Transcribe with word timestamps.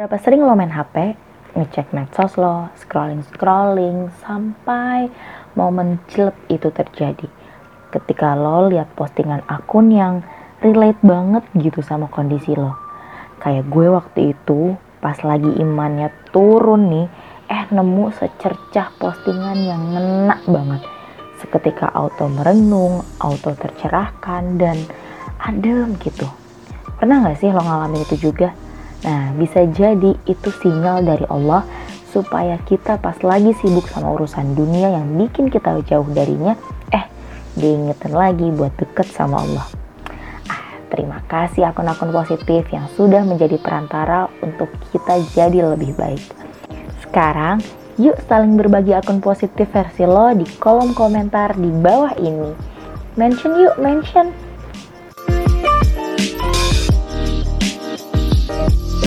Berapa 0.00 0.16
sering 0.16 0.40
lo 0.48 0.56
main 0.56 0.72
HP, 0.72 1.12
ngecek 1.60 1.92
medsos 1.92 2.40
lo, 2.40 2.72
scrolling-scrolling, 2.72 4.08
sampai 4.24 5.12
momen 5.52 6.00
jelek 6.08 6.40
itu 6.48 6.72
terjadi. 6.72 7.28
Ketika 7.92 8.32
lo 8.32 8.72
lihat 8.72 8.88
postingan 8.96 9.44
akun 9.44 9.92
yang 9.92 10.24
relate 10.64 10.96
banget 11.04 11.44
gitu 11.52 11.84
sama 11.84 12.08
kondisi 12.08 12.56
lo. 12.56 12.80
Kayak 13.44 13.68
gue 13.68 13.86
waktu 13.92 14.20
itu 14.32 14.72
pas 15.04 15.20
lagi 15.20 15.52
imannya 15.60 16.08
turun 16.32 16.88
nih, 16.88 17.06
eh 17.52 17.68
nemu 17.68 18.08
secercah 18.16 18.96
postingan 18.96 19.58
yang 19.60 19.84
ngena 19.84 20.40
banget. 20.48 20.80
Seketika 21.44 21.92
auto 21.92 22.24
merenung, 22.24 23.04
auto 23.20 23.52
tercerahkan, 23.52 24.56
dan 24.56 24.80
adem 25.44 25.92
gitu. 26.00 26.24
Pernah 26.96 27.28
gak 27.28 27.36
sih 27.36 27.52
lo 27.52 27.60
ngalamin 27.60 28.00
itu 28.08 28.32
juga? 28.32 28.69
Nah, 29.00 29.32
bisa 29.32 29.64
jadi 29.64 30.12
itu 30.28 30.48
sinyal 30.60 31.04
dari 31.04 31.24
Allah 31.32 31.64
supaya 32.10 32.58
kita 32.66 32.98
pas 32.98 33.16
lagi 33.22 33.54
sibuk 33.62 33.86
sama 33.88 34.12
urusan 34.18 34.58
dunia 34.58 34.92
yang 34.92 35.14
bikin 35.16 35.48
kita 35.48 35.78
jauh 35.86 36.06
darinya, 36.10 36.58
eh 36.90 37.06
diingetin 37.54 38.12
lagi 38.12 38.50
buat 38.50 38.74
deket 38.76 39.08
sama 39.14 39.40
Allah. 39.40 39.66
Ah, 40.50 40.64
terima 40.90 41.22
kasih 41.30 41.70
akun-akun 41.70 42.10
positif 42.10 42.66
yang 42.74 42.90
sudah 42.98 43.22
menjadi 43.22 43.56
perantara 43.62 44.26
untuk 44.42 44.68
kita 44.90 45.22
jadi 45.32 45.64
lebih 45.72 45.94
baik. 45.94 46.20
Sekarang, 47.06 47.62
yuk 47.96 48.18
saling 48.26 48.58
berbagi 48.58 48.92
akun 48.92 49.22
positif 49.22 49.70
versi 49.70 50.04
lo 50.04 50.34
di 50.34 50.44
kolom 50.58 50.92
komentar 50.92 51.56
di 51.56 51.70
bawah 51.72 52.12
ini. 52.18 52.52
Mention 53.16 53.54
yuk, 53.56 53.74
mention. 53.80 54.49